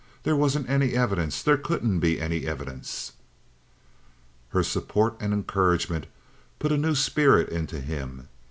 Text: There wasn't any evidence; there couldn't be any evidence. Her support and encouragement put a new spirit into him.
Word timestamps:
There 0.23 0.35
wasn't 0.35 0.67
any 0.67 0.95
evidence; 0.95 1.43
there 1.43 1.57
couldn't 1.59 1.99
be 1.99 2.19
any 2.19 2.47
evidence. 2.47 3.11
Her 4.49 4.63
support 4.63 5.15
and 5.19 5.31
encouragement 5.31 6.07
put 6.57 6.71
a 6.71 6.77
new 6.77 6.95
spirit 6.95 7.49
into 7.49 7.79
him. 7.79 8.27